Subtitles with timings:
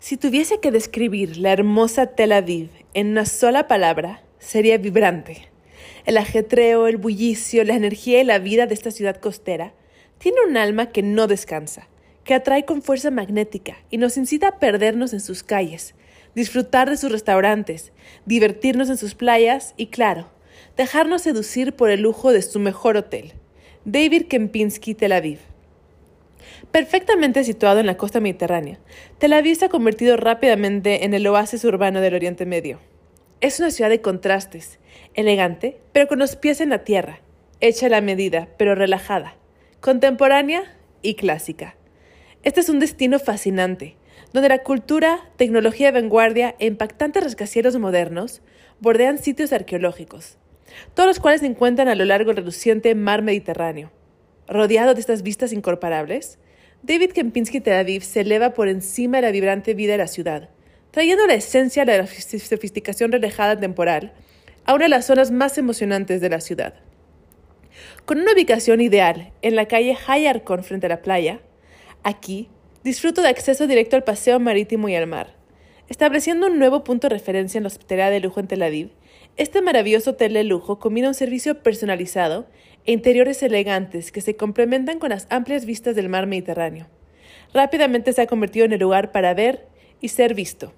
[0.00, 5.48] Si tuviese que describir la hermosa Tel Aviv en una sola palabra, sería vibrante.
[6.06, 9.74] El ajetreo, el bullicio, la energía y la vida de esta ciudad costera
[10.18, 11.88] tiene un alma que no descansa,
[12.22, 15.96] que atrae con fuerza magnética y nos incita a perdernos en sus calles,
[16.32, 17.92] disfrutar de sus restaurantes,
[18.24, 20.30] divertirnos en sus playas y, claro,
[20.76, 23.32] dejarnos seducir por el lujo de su mejor hotel,
[23.84, 25.40] David Kempinski Tel Aviv.
[26.70, 28.78] Perfectamente situado en la costa mediterránea,
[29.18, 32.78] Tel Aviv se ha convertido rápidamente en el oasis urbano del Oriente Medio.
[33.40, 34.78] Es una ciudad de contrastes,
[35.14, 37.20] elegante, pero con los pies en la tierra,
[37.60, 39.36] hecha a la medida, pero relajada,
[39.80, 41.76] contemporánea y clásica.
[42.42, 43.96] Este es un destino fascinante,
[44.32, 48.42] donde la cultura, tecnología de vanguardia e impactantes rascacielos modernos
[48.80, 50.38] bordean sitios arqueológicos,
[50.94, 53.90] todos los cuales se encuentran a lo largo del reluciente mar Mediterráneo.
[54.46, 56.38] Rodeado de estas vistas incomparables,
[56.82, 60.48] David Kempinski Tel Aviv se eleva por encima de la vibrante vida de la ciudad,
[60.92, 64.12] trayendo la esencia de la sofisticación relajada temporal
[64.64, 66.74] a una de las zonas más emocionantes de la ciudad.
[68.04, 71.40] Con una ubicación ideal en la calle Hayarkon frente a la playa,
[72.04, 72.48] aquí
[72.84, 75.34] disfruto de acceso directo al paseo marítimo y al mar.
[75.88, 78.90] Estableciendo un nuevo punto de referencia en la hospitalidad de lujo en Tel Aviv,
[79.36, 82.46] este maravilloso hotel de lujo combina un servicio personalizado
[82.92, 86.86] interiores elegantes que se complementan con las amplias vistas del mar Mediterráneo.
[87.52, 89.66] Rápidamente se ha convertido en el lugar para ver
[90.00, 90.72] y ser visto.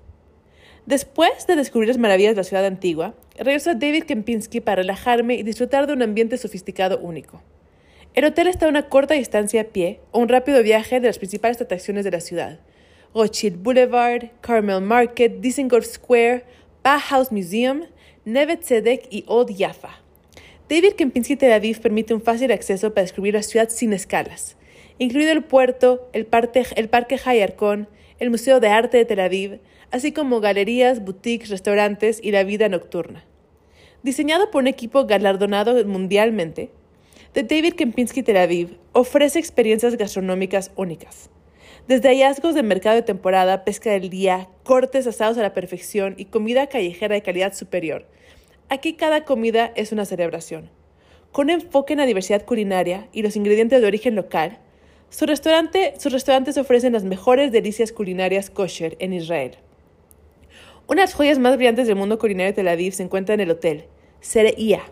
[0.86, 5.34] Después de descubrir las maravillas de la ciudad antigua, regreso a David Kempinski para relajarme
[5.34, 7.42] y disfrutar de un ambiente sofisticado único.
[8.14, 11.19] El hotel está a una corta distancia a pie o un rápido viaje de las
[11.19, 12.58] principales atracciones de la ciudad.
[13.14, 16.45] Rothschild Boulevard, Carmel Market, Dizengoff Square,
[16.83, 17.83] Bauhaus Museum,
[18.24, 19.99] Neve Tzedek y Old Jaffa.
[20.70, 24.56] David Kempinski Tel Aviv permite un fácil acceso para descubrir la ciudad sin escalas,
[24.98, 27.88] incluido el puerto, el, parque, el parque Hayarkon,
[28.20, 29.58] el Museo de Arte de Tel Aviv,
[29.90, 33.24] así como galerías, boutiques, restaurantes y la vida nocturna.
[34.04, 36.70] Diseñado por un equipo galardonado mundialmente,
[37.33, 41.30] The David Kempinski Tel Aviv ofrece experiencias gastronómicas únicas.
[41.89, 46.27] Desde hallazgos de mercado de temporada, pesca del día, cortes asados a la perfección y
[46.27, 48.06] comida callejera de calidad superior,
[48.73, 50.70] Aquí cada comida es una celebración.
[51.33, 54.61] Con enfoque en la diversidad culinaria y los ingredientes de origen local,
[55.08, 59.57] su restaurante, sus restaurantes ofrecen las mejores delicias culinarias kosher en Israel.
[60.86, 63.41] Una de las joyas más brillantes del mundo culinario de Tel Aviv se encuentra en
[63.41, 63.86] el hotel,
[64.20, 64.83] Sereia.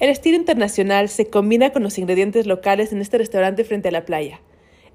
[0.00, 4.04] El estilo internacional se combina con los ingredientes locales en este restaurante frente a la
[4.04, 4.40] playa,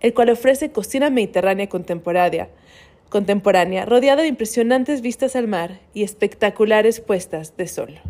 [0.01, 2.49] el cual ofrece cocina mediterránea contemporánea,
[3.07, 8.01] contemporánea rodeada de impresionantes vistas al mar y espectaculares puestas de sol.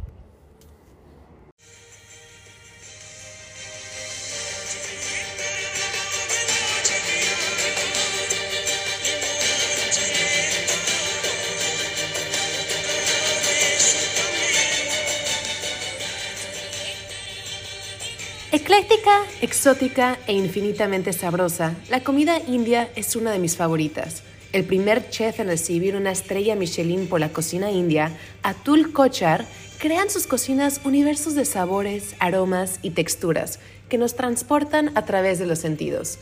[18.67, 24.23] Ecléctica, exótica e infinitamente sabrosa, la comida india es una de mis favoritas.
[24.51, 28.11] El primer chef en recibir una estrella Michelin por la cocina india,
[28.43, 29.45] Atul Kochar,
[29.79, 35.39] crea en sus cocinas universos de sabores, aromas y texturas que nos transportan a través
[35.39, 36.19] de los sentidos.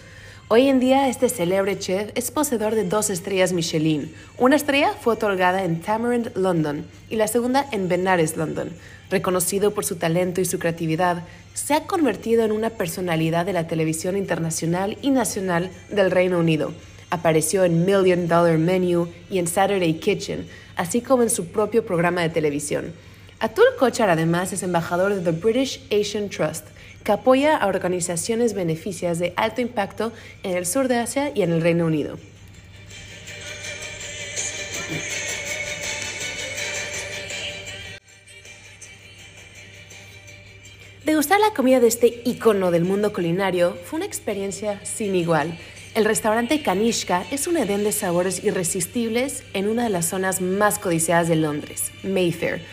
[0.48, 4.14] Hoy en día este célebre chef es poseedor de dos estrellas Michelin.
[4.38, 8.70] Una estrella fue otorgada en Tamarind, London, y la segunda en Benares, London.
[9.10, 11.24] Reconocido por su talento y su creatividad,
[11.56, 16.74] se ha convertido en una personalidad de la televisión internacional y nacional del Reino Unido.
[17.10, 20.46] Apareció en Million Dollar Menu y en Saturday Kitchen,
[20.76, 22.94] así como en su propio programa de televisión.
[23.40, 26.68] Atul Kochar además es embajador de The British Asian Trust,
[27.06, 30.12] que apoya a organizaciones beneficias de alto impacto
[30.44, 32.18] en el sur de Asia y en el Reino Unido.
[41.06, 45.56] Degustar la comida de este icono del mundo culinario fue una experiencia sin igual.
[45.94, 50.80] El restaurante Kanishka es un edén de sabores irresistibles en una de las zonas más
[50.80, 52.64] codiciadas de Londres, Mayfair.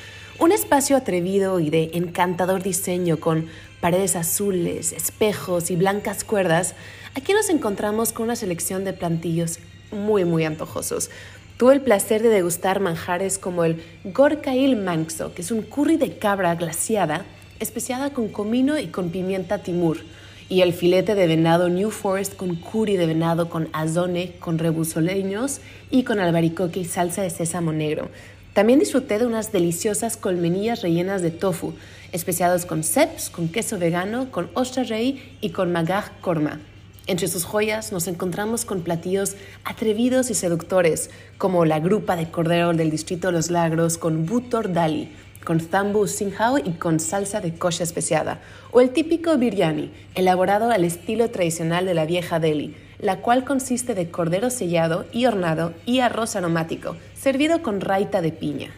[0.43, 3.47] Un espacio atrevido y de encantador diseño con
[3.81, 6.75] paredes azules, espejos y blancas cuerdas,
[7.15, 9.61] aquí nos encontramos con una selección de plantillos
[9.93, 11.11] muy, muy antojosos.
[11.59, 16.19] Tuve el placer de degustar manjares como el Gorkail Mankso, que es un curry de
[16.19, 17.25] cabra glaciada,
[17.61, 19.99] especiada con comino y con pimienta timur,
[20.49, 25.61] y el filete de venado New Forest con curry de venado con azone, con rebusoleños
[25.89, 28.11] y con albaricoque y salsa de sésamo negro.
[28.53, 31.73] También disfruté de unas deliciosas colmenillas rellenas de tofu,
[32.13, 36.61] especiados con seps, con queso vegano, con ostra rey y con magaj korma.
[37.07, 41.09] Entre sus joyas nos encontramos con platillos atrevidos y seductores,
[41.39, 45.11] como la grupa de cordero del distrito de Los Lagros con butor dali,
[45.45, 48.41] con zambu singhao y con salsa de kosher especiada,
[48.71, 53.95] o el típico biryani, elaborado al estilo tradicional de la vieja Delhi, la cual consiste
[53.95, 58.71] de cordero sellado y hornado y arroz aromático, servido con raita de piña.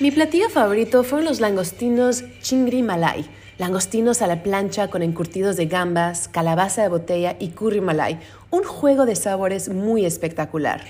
[0.00, 3.26] Mi platillo favorito fueron los langostinos chingri malay,
[3.58, 8.18] langostinos a la plancha con encurtidos de gambas, calabaza de botella y curry malay,
[8.50, 10.84] un juego de sabores muy espectacular.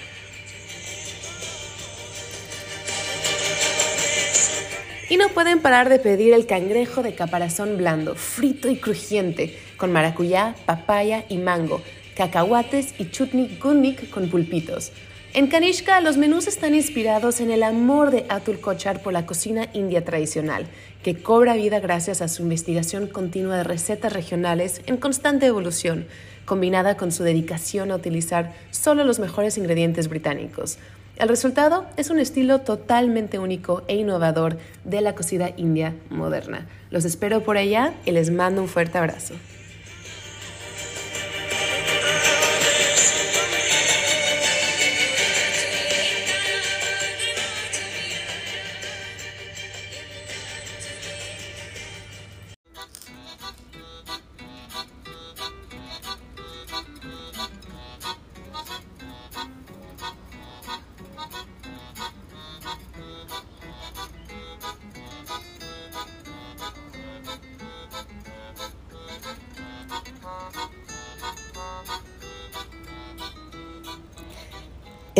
[5.09, 9.93] Y no pueden parar de pedir el cangrejo de caparazón blando, frito y crujiente, con
[9.93, 11.81] maracuyá, papaya y mango,
[12.17, 14.91] cacahuates y chutney gunnik con pulpitos.
[15.33, 19.69] En Kanishka, los menús están inspirados en el amor de Atul Kochar por la cocina
[19.75, 20.67] india tradicional,
[21.05, 26.07] que cobra vida gracias a su investigación continua de recetas regionales en constante evolución,
[26.47, 30.79] combinada con su dedicación a utilizar solo los mejores ingredientes británicos.
[31.17, 36.67] El resultado es un estilo totalmente único e innovador de la cocina india moderna.
[36.91, 39.35] Los espero por allá y les mando un fuerte abrazo.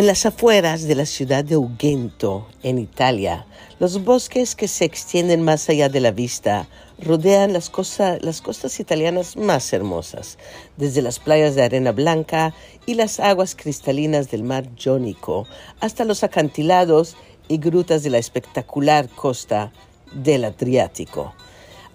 [0.07, 3.45] En las afueras de la ciudad de Ugento, en Italia,
[3.81, 6.69] los bosques que se extienden más allá de la vista
[7.01, 7.73] rodean las,
[8.21, 10.39] las costas italianas más hermosas,
[10.77, 12.55] desde las playas de arena blanca
[12.87, 15.49] y las aguas cristalinas del mar Jónico
[15.81, 17.17] hasta los acantilados
[17.49, 19.73] y grutas de la espectacular costa
[20.13, 21.35] del Adriático.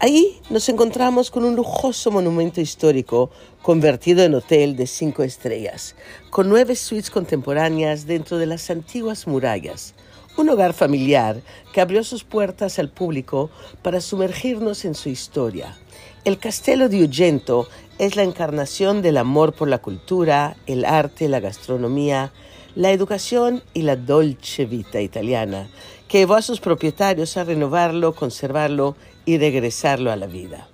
[0.04, 3.30] Ahí nos encontramos con un lujoso monumento histórico
[3.62, 5.94] convertido en hotel de cinco estrellas,
[6.32, 9.94] con nueve suites contemporáneas dentro de las antiguas murallas.
[10.38, 13.52] Un hogar familiar que abrió sus puertas al público
[13.84, 15.78] para sumergirnos en su historia.
[16.26, 17.68] El Castello di Ugento
[18.00, 22.34] es la encarnación del amor por la cultura, el arte, la gastronomía,
[22.74, 25.70] la educación y la dolce vita italiana,
[26.08, 28.96] que llevó a sus propietarios a renovarlo, conservarlo
[29.32, 30.68] y regresarlo a la vida.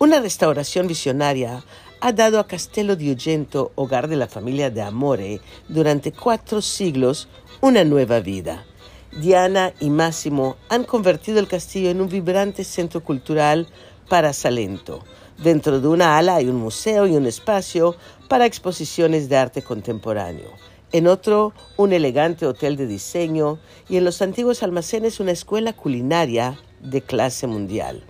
[0.00, 1.62] Una restauración visionaria
[2.00, 7.28] ha dado a Castello di Ugento, hogar de la familia de Amore, durante cuatro siglos
[7.60, 8.64] una nueva vida.
[9.20, 13.68] Diana y Máximo han convertido el castillo en un vibrante centro cultural
[14.08, 15.04] para Salento.
[15.38, 17.94] Dentro de una ala hay un museo y un espacio
[18.28, 20.50] para exposiciones de arte contemporáneo.
[20.90, 26.58] En otro, un elegante hotel de diseño y en los antiguos almacenes una escuela culinaria
[26.82, 28.02] de clase mundial.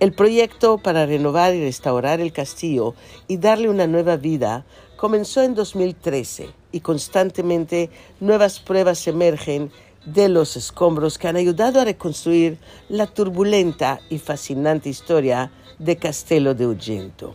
[0.00, 2.94] El proyecto para renovar y restaurar el castillo
[3.28, 4.64] y darle una nueva vida
[4.96, 9.70] comenzó en 2013 y constantemente nuevas pruebas emergen
[10.04, 16.54] de los escombros que han ayudado a reconstruir la turbulenta y fascinante historia de Castello
[16.54, 17.34] de Ugento.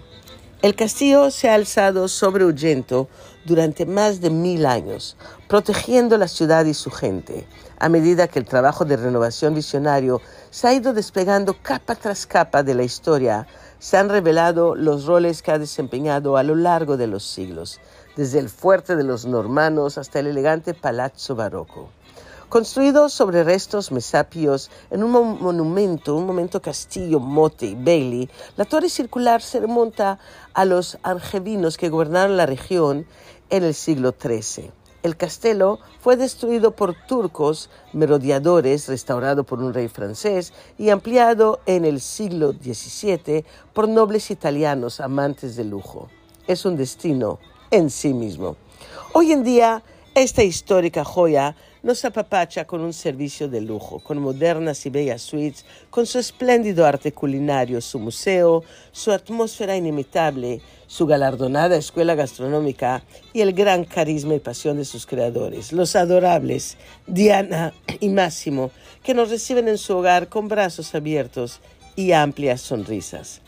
[0.61, 3.07] El castillo se ha alzado sobre Ugento
[3.45, 5.15] durante más de mil años,
[5.47, 7.45] protegiendo la ciudad y su gente,
[7.79, 12.63] a medida que el trabajo de renovación visionario se ha ido despegando capa tras capa
[12.63, 13.47] de la historia,
[13.79, 17.79] se han revelado los roles que ha desempeñado a lo largo de los siglos,
[18.15, 21.89] desde el fuerte de los normanos hasta el elegante palazzo barroco.
[22.49, 28.89] Construido sobre restos mesapios en un monumento, un momento castillo, mote y Bailey, la torre
[28.89, 30.17] circular se remonta
[30.53, 33.05] a los argevinos que gobernaron la región
[33.49, 34.71] en el siglo XIII.
[35.07, 41.85] El castelo fue destruido por turcos merodeadores, restaurado por un rey francés y ampliado en
[41.85, 46.09] el siglo XVII por nobles italianos amantes de lujo.
[46.45, 47.39] Es un destino
[47.71, 48.57] en sí mismo.
[49.13, 49.81] Hoy en día,
[50.13, 51.55] esta histórica joya
[51.87, 56.85] nos apapacha con un servicio de lujo, con modernas y bellas suites, con su espléndido
[56.85, 64.35] arte culinario, su museo, su atmósfera inimitable, su galardonada escuela gastronómica y el gran carisma
[64.35, 66.75] y pasión de sus creadores, los adorables
[67.07, 71.61] Diana y Máximo, que nos reciben en su hogar con brazos abiertos
[71.95, 73.39] y amplias sonrisas.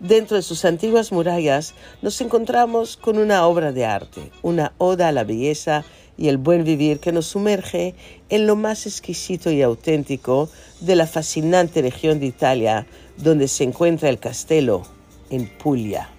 [0.00, 5.12] Dentro de sus antiguas murallas nos encontramos con una obra de arte, una oda a
[5.12, 5.84] la belleza
[6.16, 7.94] y el buen vivir que nos sumerge
[8.28, 10.48] en lo más exquisito y auténtico
[10.80, 14.82] de la fascinante región de Italia donde se encuentra el castelo
[15.30, 16.13] en Puglia.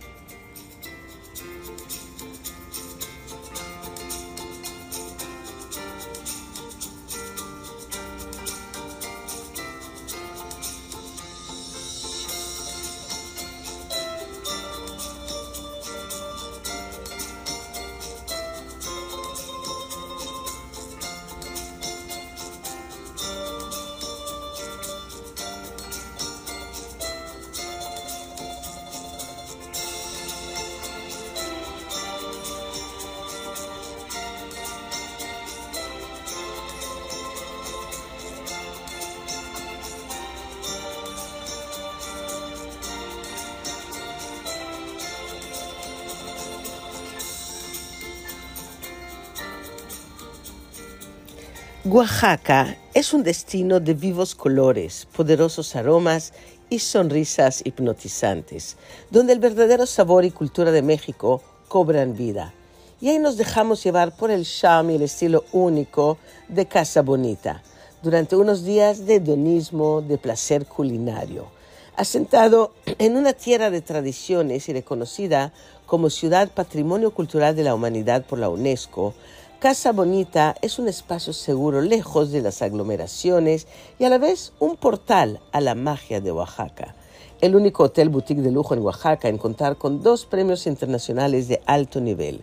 [51.87, 56.33] Oaxaca es un destino de vivos colores, poderosos aromas
[56.67, 58.77] y sonrisas hipnotizantes,
[59.11, 62.55] donde el verdadero sabor y cultura de México cobran vida.
[62.99, 67.61] Y ahí nos dejamos llevar por el charme y el estilo único de Casa Bonita,
[68.01, 71.49] durante unos días de hedonismo, de placer culinario.
[71.97, 75.53] Asentado en una tierra de tradiciones y reconocida
[75.85, 79.13] como Ciudad Patrimonio Cultural de la Humanidad por la UNESCO,
[79.59, 84.75] Casa Bonita es un espacio seguro lejos de las aglomeraciones y a la vez un
[84.75, 86.93] portal a la magia de Oaxaca.
[87.39, 91.62] El único hotel boutique de lujo en Oaxaca en contar con dos premios internacionales de
[91.65, 92.41] alto nivel.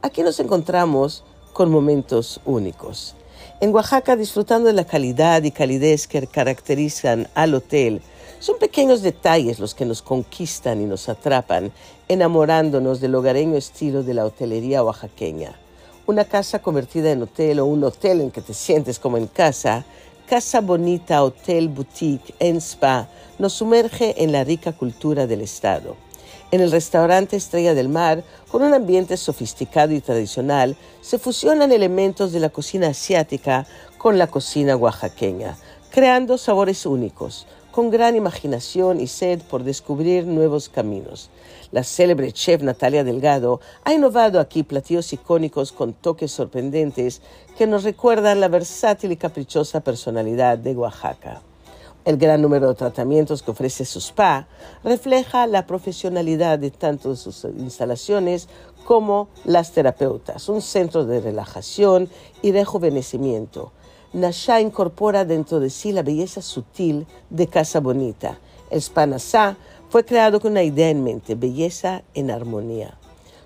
[0.00, 3.14] Aquí nos encontramos con momentos únicos.
[3.60, 8.00] En Oaxaca, disfrutando de la calidad y calidez que caracterizan al hotel,
[8.40, 11.72] son pequeños detalles los que nos conquistan y nos atrapan,
[12.08, 15.58] enamorándonos del hogareño estilo de la hotelería oaxaqueña
[16.06, 19.84] una casa convertida en hotel o un hotel en que te sientes como en casa,
[20.26, 23.08] Casa Bonita Hotel Boutique en Spa
[23.38, 25.96] nos sumerge en la rica cultura del estado.
[26.50, 32.32] En el restaurante Estrella del Mar, con un ambiente sofisticado y tradicional, se fusionan elementos
[32.32, 33.66] de la cocina asiática
[33.98, 35.56] con la cocina oaxaqueña,
[35.90, 41.28] creando sabores únicos, con gran imaginación y sed por descubrir nuevos caminos.
[41.72, 47.20] La célebre chef Natalia Delgado ha innovado aquí platillos icónicos con toques sorprendentes
[47.58, 51.42] que nos recuerdan la versátil y caprichosa personalidad de Oaxaca.
[52.04, 54.46] El gran número de tratamientos que ofrece su spa
[54.84, 58.48] refleja la profesionalidad de tanto sus instalaciones
[58.84, 62.08] como las terapeutas, un centro de relajación
[62.40, 63.72] y rejuvenecimiento.
[64.14, 68.38] Nasha incorpora dentro de sí la belleza sutil de Casa Bonita.
[68.70, 69.56] El Spa Nasá
[69.88, 72.96] fue creado con una idea en mente, belleza en armonía.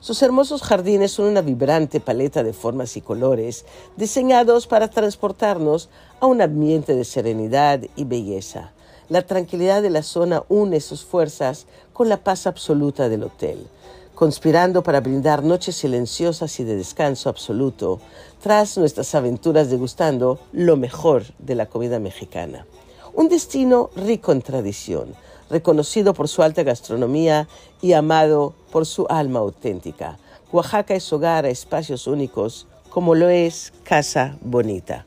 [0.01, 3.65] Sus hermosos jardines son una vibrante paleta de formas y colores
[3.97, 5.89] diseñados para transportarnos
[6.21, 8.73] a un ambiente de serenidad y belleza.
[9.09, 13.67] La tranquilidad de la zona une sus fuerzas con la paz absoluta del hotel,
[14.19, 18.01] conspirando para brindar noches silenciosas y de descanso absoluto
[18.43, 22.67] tras nuestras aventuras degustando lo mejor de la comida mexicana.
[23.15, 25.15] Un destino rico en tradición,
[25.49, 27.47] reconocido por su alta gastronomía
[27.81, 30.19] y amado por su alma auténtica.
[30.51, 35.07] Oaxaca es hogar a espacios únicos como lo es Casa Bonita.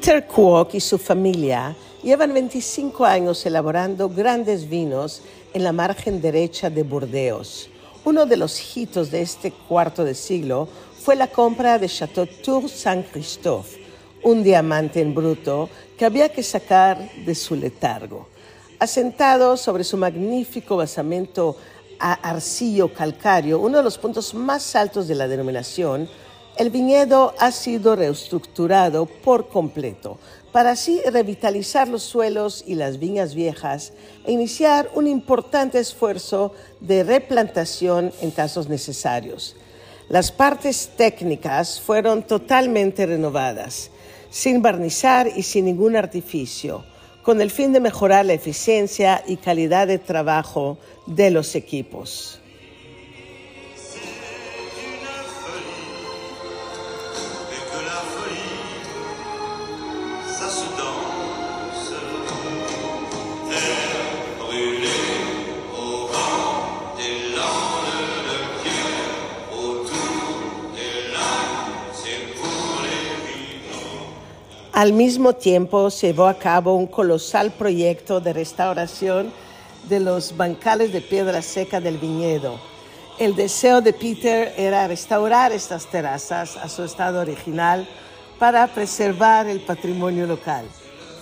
[0.00, 1.74] Peter Kwok y su familia
[2.04, 7.68] llevan 25 años elaborando grandes vinos en la margen derecha de Burdeos.
[8.04, 10.68] Uno de los hitos de este cuarto de siglo
[11.02, 13.80] fue la compra de Chateau Tour Saint-Christophe,
[14.22, 18.28] un diamante en bruto que había que sacar de su letargo.
[18.78, 21.56] Asentado sobre su magnífico basamento
[21.98, 26.08] a arcillo calcáreo, uno de los puntos más altos de la denominación,
[26.58, 30.18] el viñedo ha sido reestructurado por completo
[30.50, 33.92] para así revitalizar los suelos y las viñas viejas
[34.26, 39.54] e iniciar un importante esfuerzo de replantación en casos necesarios.
[40.08, 43.90] Las partes técnicas fueron totalmente renovadas,
[44.28, 46.84] sin barnizar y sin ningún artificio,
[47.22, 52.40] con el fin de mejorar la eficiencia y calidad de trabajo de los equipos.
[74.78, 79.32] Al mismo tiempo se llevó a cabo un colosal proyecto de restauración
[79.88, 82.60] de los bancales de piedra seca del viñedo.
[83.18, 87.88] El deseo de Peter era restaurar estas terrazas a su estado original
[88.38, 90.64] para preservar el patrimonio local.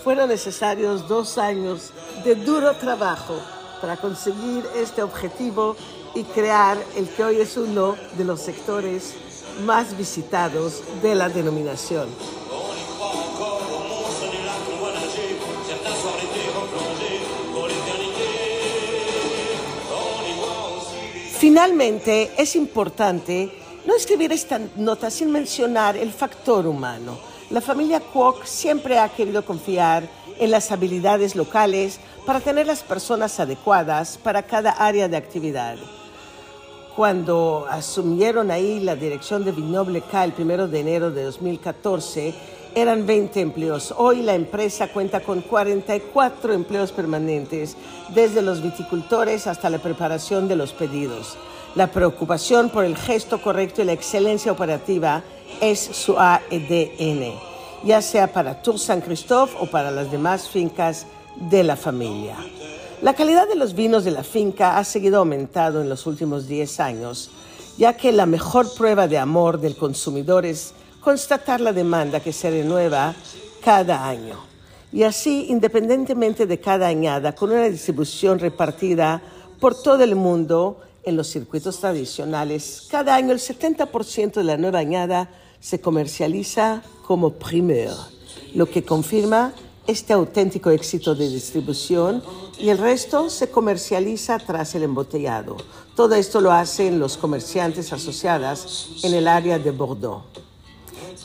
[0.05, 1.95] Fueron necesarios dos años
[2.27, 3.41] de duro trabajo
[3.81, 5.77] para conseguir este objetivo
[6.15, 9.15] y crear el que hoy es uno de los sectores
[9.65, 12.07] más visitados de la denominación.
[21.39, 23.53] Finalmente, es importante
[23.85, 27.19] no escribir esta nota sin mencionar el factor humano.
[27.51, 33.39] La familia Kwok siempre ha querido confiar en las habilidades locales para tener las personas
[33.39, 35.77] adecuadas para cada área de actividad.
[36.97, 42.35] Cuando asumieron ahí la dirección de Vignoble K el 1 de enero de 2014,
[42.77, 43.95] eran 20 empleos.
[43.97, 47.75] Hoy la empresa cuenta con 44 empleos permanentes,
[48.15, 51.39] desde los viticultores hasta la preparación de los pedidos.
[51.75, 55.23] La preocupación por el gesto correcto y la excelencia operativa
[55.63, 57.33] es su ADN,
[57.83, 61.07] ya sea para Tour San Christophe o para las demás fincas
[61.49, 62.37] de la familia.
[63.01, 66.81] La calidad de los vinos de la finca ha seguido aumentando en los últimos 10
[66.81, 67.31] años,
[67.79, 70.75] ya que la mejor prueba de amor del consumidor es
[71.07, 73.15] constatar la demanda que se renueva
[73.63, 74.41] cada año.
[74.93, 79.23] Y así, independientemente de cada añada, con una distribución repartida
[79.61, 84.81] por todo el mundo en los circuitos tradicionales, cada año el 70% de la nueva
[84.81, 87.95] añada se comercializa como primeur,
[88.55, 89.53] lo que confirma
[89.87, 92.21] este auténtico éxito de distribución
[92.59, 95.57] y el resto se comercializa tras el embotellado.
[95.95, 100.46] Todo esto lo hacen los comerciantes asociadas en el área de Bordeaux.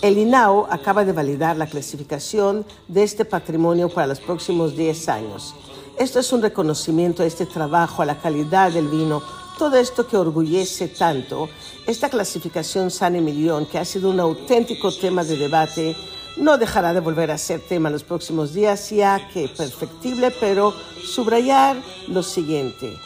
[0.01, 5.53] El INAO acaba de validar la clasificación de este patrimonio para los próximos 10 años.
[5.95, 9.21] Esto es un reconocimiento a este trabajo, a la calidad del vino,
[9.59, 11.49] todo esto que orgullece tanto.
[11.85, 15.95] Esta clasificación San Emilión, que ha sido un auténtico tema de debate,
[16.35, 20.73] no dejará de volver a ser tema en los próximos días, ya que perfectible, pero
[21.05, 22.97] subrayar lo siguiente.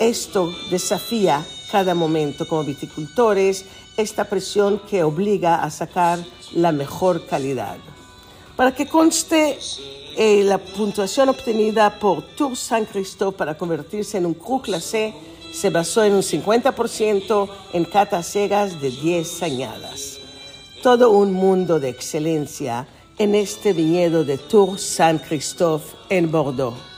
[0.00, 3.66] Esto desafía cada momento como viticultores
[3.96, 6.18] esta presión que obliga a sacar
[6.52, 7.76] la mejor calidad.
[8.56, 9.58] Para que conste
[10.16, 15.14] eh, la puntuación obtenida por Tour Saint Christophe para convertirse en un Cru Classé
[15.52, 20.18] se basó en un 50% en catas cegas de 10 añadas.
[20.82, 22.86] Todo un mundo de excelencia
[23.18, 26.91] en este viñedo de Tour Saint Christophe en Bordeaux.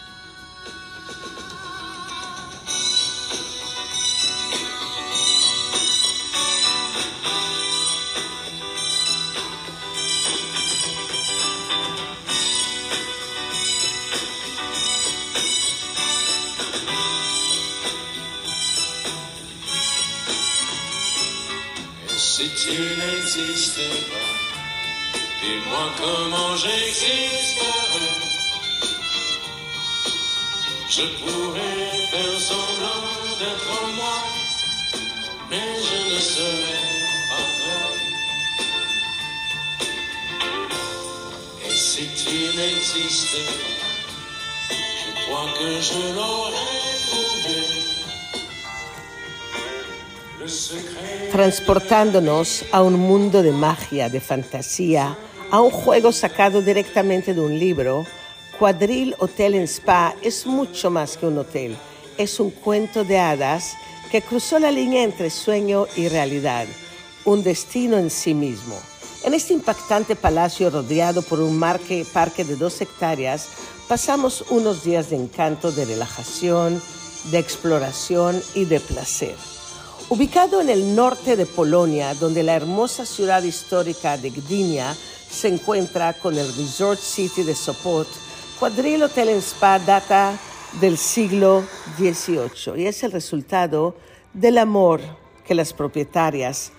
[51.35, 55.17] Transportándonos a un mundo de magia, de fantasía,
[55.51, 58.07] a un juego sacado directamente de un libro,
[58.59, 61.77] Quadril Hotel en Spa es mucho más que un hotel,
[62.19, 63.77] es un cuento de hadas
[64.15, 66.69] que cruzó la línea entre sueño y realidad,
[67.25, 68.79] un destino en sí mismo.
[69.25, 73.49] En este impactante palacio rodeado por un marque- parque de dos hectáreas,
[73.89, 76.81] pasamos unos días de encanto, de relajación
[77.33, 79.35] de exploración y de placer.
[80.09, 84.95] Ubicado en el norte de Polonia, donde la hermosa ciudad histórica de Gdynia
[85.29, 88.07] se encuentra con el Resort City de Sopot,
[88.61, 90.39] Quadril Hotel Spa data
[90.81, 91.63] del siglo
[91.97, 93.95] XVIII y es el resultado
[94.33, 95.01] del amor
[95.47, 96.73] que las propietarias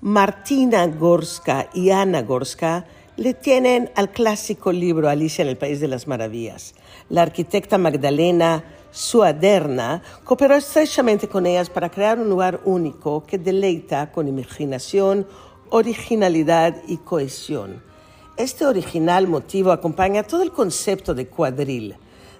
[0.00, 2.86] Martina Gorska y Ana Gorska
[3.16, 6.74] le tienen al clásico libro Alicia en el País de las Maravillas.
[7.08, 14.10] La arquitecta Magdalena Suaderna cooperó estrechamente con ellas para crear un lugar único que deleita
[14.10, 15.26] con imaginación,
[15.70, 17.82] originalidad y cohesión.
[18.36, 21.96] Este original motivo acompaña todo el concepto de cuadril,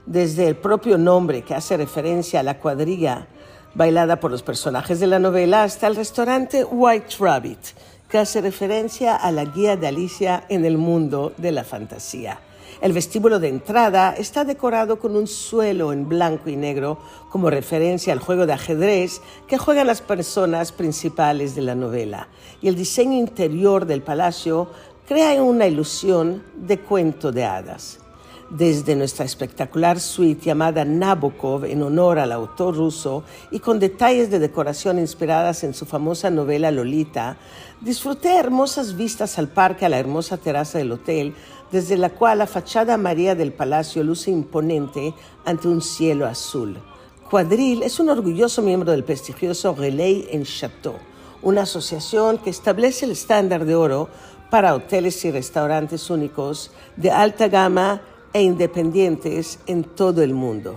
[0.06, 3.26] desde el propio nombre que hace referencia a la cuadrilla
[3.74, 7.58] bailada por los personajes de la novela hasta el restaurante White Rabbit,
[8.08, 12.40] que hace referencia a la guía de Alicia en el mundo de la fantasía.
[12.82, 16.98] El vestíbulo de entrada está decorado con un suelo en blanco y negro
[17.30, 22.28] como referencia al juego de ajedrez que juegan las personas principales de la novela.
[22.60, 24.68] Y el diseño interior del palacio
[25.06, 28.01] crea una ilusión de cuento de hadas
[28.52, 34.38] desde nuestra espectacular suite llamada Nabokov en honor al autor ruso y con detalles de
[34.38, 37.38] decoración inspiradas en su famosa novela Lolita,
[37.80, 41.34] disfruté hermosas vistas al parque a la hermosa terraza del hotel,
[41.70, 45.14] desde la cual la fachada María del Palacio luce imponente
[45.46, 46.76] ante un cielo azul.
[47.30, 50.96] Cuadril es un orgulloso miembro del prestigioso Relais en Chateau,
[51.40, 54.10] una asociación que establece el estándar de oro
[54.50, 60.76] para hoteles y restaurantes únicos de alta gama e independientes en todo el mundo.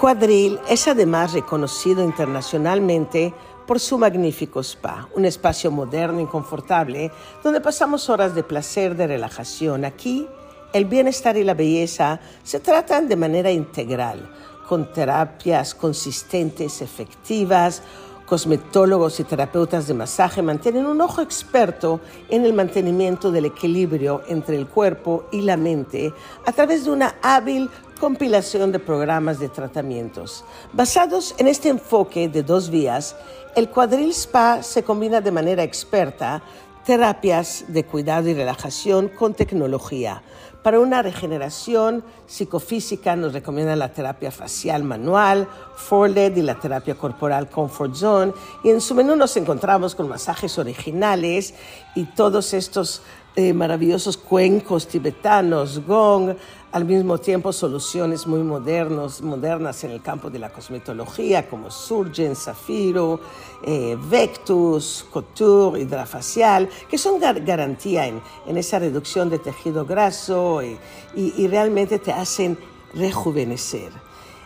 [0.00, 3.34] Cuadril es además reconocido internacionalmente
[3.66, 7.10] por su magnífico spa, un espacio moderno y confortable
[7.42, 9.84] donde pasamos horas de placer, de relajación.
[9.84, 10.26] Aquí,
[10.72, 14.30] el bienestar y la belleza se tratan de manera integral,
[14.68, 17.82] con terapias consistentes, efectivas,
[18.26, 24.56] cosmetólogos y terapeutas de masaje mantienen un ojo experto en el mantenimiento del equilibrio entre
[24.56, 26.12] el cuerpo y la mente
[26.44, 30.44] a través de una hábil compilación de programas de tratamientos.
[30.72, 33.16] Basados en este enfoque de dos vías,
[33.54, 36.42] el cuadril spa se combina de manera experta
[36.84, 40.22] terapias de cuidado y relajación con tecnología.
[40.62, 47.48] Para una regeneración psicofísica nos recomienda la terapia facial manual, Forled y la terapia corporal
[47.48, 48.32] Comfort Zone.
[48.64, 51.54] Y en su menú nos encontramos con masajes originales
[51.94, 53.02] y todos estos
[53.36, 56.34] eh, maravillosos cuencos tibetanos, gong,
[56.76, 62.36] al mismo tiempo soluciones muy modernos, modernas en el campo de la cosmetología como Surgeon,
[62.36, 63.18] Zafiro,
[63.64, 68.20] eh, Vectus, Couture, Hidrafacial, que son garantía en,
[68.58, 70.78] esa reducción de tejido graso y,
[71.14, 72.58] y realmente te hacen
[72.92, 73.90] rejuvenecer.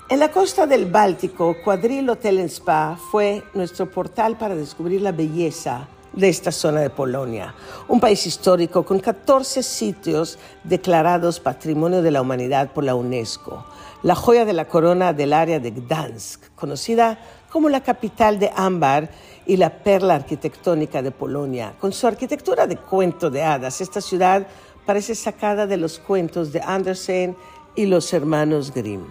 [0.08, 5.88] En la costa del Báltico, Quadril Hotel Spa fue nuestro portal para descubrir la belleza
[6.12, 7.55] de esta zona de Polonia,
[7.88, 13.64] un país histórico con 14 sitios declarados Patrimonio de la Humanidad por la UNESCO,
[14.03, 17.18] la joya de la corona del área de Gdansk, conocida
[17.51, 19.11] como la capital de ámbar
[19.46, 21.75] y la perla arquitectónica de Polonia.
[21.81, 24.46] Con su arquitectura de cuento de hadas, esta ciudad
[24.87, 27.37] parece sacada de los cuentos de Andersen
[27.75, 29.07] y los hermanos Grimm.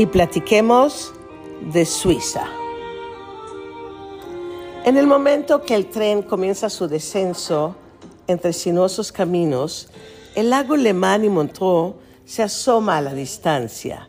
[0.00, 1.12] Y platiquemos
[1.74, 2.46] de Suiza.
[4.86, 7.76] En el momento que el tren comienza su descenso
[8.26, 9.88] entre sinuosos caminos,
[10.34, 14.08] el lago Le Mans y Montreux se asoma a la distancia.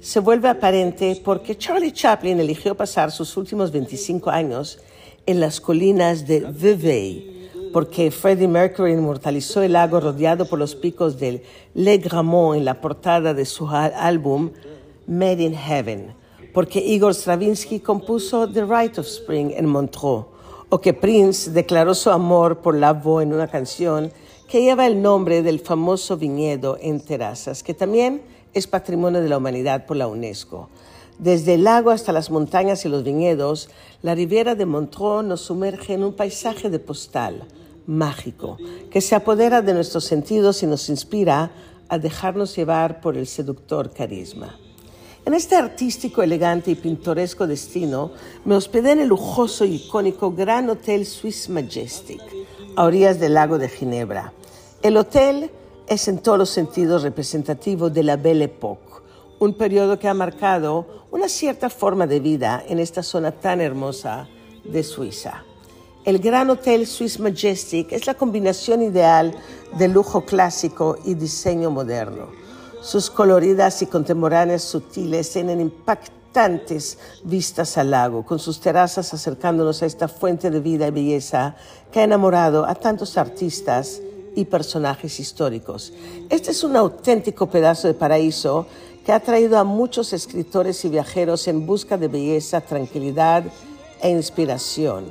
[0.00, 4.78] Se vuelve aparente porque Charlie Chaplin eligió pasar sus últimos 25 años
[5.26, 11.18] en las colinas de Vevey, porque Freddie Mercury inmortalizó el lago rodeado por los picos
[11.18, 11.42] del
[11.74, 14.52] Le Gramont en la portada de su álbum
[15.12, 16.14] Made in Heaven,
[16.54, 20.24] porque Igor Stravinsky compuso The Rite of Spring en Montreux,
[20.70, 24.10] o que Prince declaró su amor por Lavo en una canción
[24.48, 28.22] que lleva el nombre del famoso viñedo en Terrazas, que también
[28.54, 30.70] es patrimonio de la humanidad por la UNESCO.
[31.18, 33.68] Desde el lago hasta las montañas y los viñedos,
[34.00, 37.44] la Riviera de Montreux nos sumerge en un paisaje de postal
[37.86, 38.56] mágico
[38.90, 41.52] que se apodera de nuestros sentidos y nos inspira
[41.90, 44.58] a dejarnos llevar por el seductor carisma.
[45.24, 48.10] En este artístico, elegante y pintoresco destino,
[48.44, 52.20] me hospedé en el lujoso y icónico Gran Hotel Swiss Majestic,
[52.74, 54.32] a orillas del lago de Ginebra.
[54.82, 55.52] El hotel
[55.86, 58.94] es en todos los sentidos representativo de la Belle Époque,
[59.38, 64.28] un periodo que ha marcado una cierta forma de vida en esta zona tan hermosa
[64.64, 65.44] de Suiza.
[66.04, 69.32] El Gran Hotel Swiss Majestic es la combinación ideal
[69.78, 72.42] de lujo clásico y diseño moderno.
[72.82, 79.86] Sus coloridas y contemporáneas sutiles tienen impactantes vistas al lago, con sus terrazas acercándonos a
[79.86, 81.54] esta fuente de vida y belleza
[81.92, 84.02] que ha enamorado a tantos artistas
[84.34, 85.92] y personajes históricos.
[86.28, 88.66] Este es un auténtico pedazo de paraíso
[89.06, 93.44] que ha traído a muchos escritores y viajeros en busca de belleza, tranquilidad
[94.02, 95.04] e inspiración.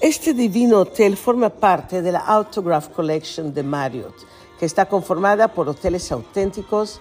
[0.00, 4.14] Este divino hotel forma parte de la Autograph Collection de Marriott
[4.62, 7.00] que está conformada por hoteles auténticos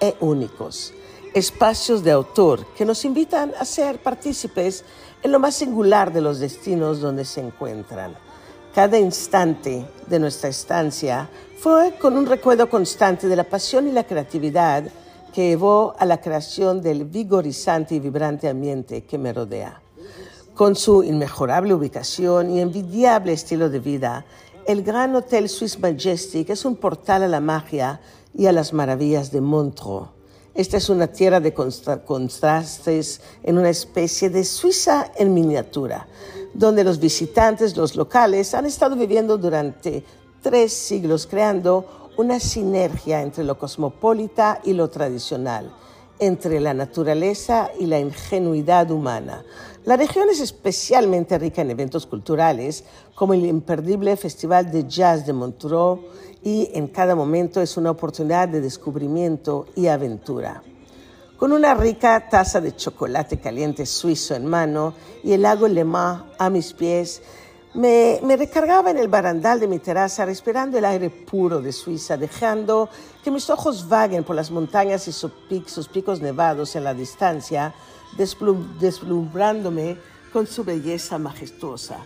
[0.00, 0.92] e únicos,
[1.32, 4.82] espacios de autor que nos invitan a ser partícipes
[5.22, 8.16] en lo más singular de los destinos donde se encuentran.
[8.74, 11.30] Cada instante de nuestra estancia
[11.60, 14.82] fue con un recuerdo constante de la pasión y la creatividad
[15.32, 19.80] que llevó a la creación del vigorizante y vibrante ambiente que me rodea.
[20.56, 24.24] Con su inmejorable ubicación y envidiable estilo de vida,
[24.68, 28.02] el Gran Hotel Swiss Majestic es un portal a la magia
[28.34, 30.10] y a las maravillas de Montreux.
[30.54, 36.06] Esta es una tierra de contrastes en una especie de Suiza en miniatura,
[36.52, 40.04] donde los visitantes, los locales, han estado viviendo durante
[40.42, 45.72] tres siglos creando una sinergia entre lo cosmopolita y lo tradicional
[46.18, 49.44] entre la naturaleza y la ingenuidad humana.
[49.84, 55.32] La región es especialmente rica en eventos culturales, como el imperdible Festival de Jazz de
[55.32, 56.00] Montreux,
[56.42, 60.62] y en cada momento es una oportunidad de descubrimiento y aventura.
[61.36, 66.24] Con una rica taza de chocolate caliente suizo en mano y el lago Le Mans
[66.36, 67.22] a mis pies,
[67.78, 72.88] me, recargaba en el barandal de mi terraza respirando el aire puro de Suiza, dejando
[73.22, 75.30] que mis ojos vaguen por las montañas y sus,
[75.92, 77.72] picos nevados en la distancia,
[78.80, 79.96] deslumbrándome
[80.32, 81.98] con su belleza majestuosa.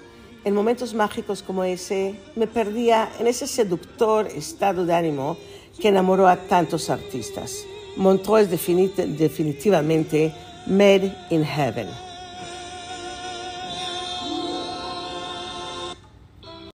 [0.45, 5.39] En momentos mágicos como ese, me perdía en ese seductor estado de ánimo
[5.81, 7.65] que enamoró a tantos artistas.
[7.97, 10.35] Montreux es definitivamente
[10.67, 12.12] made in heaven.